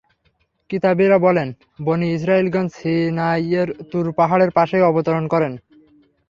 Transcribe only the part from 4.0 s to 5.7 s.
পাহাড়ের পাশেই অবতরণ করেন।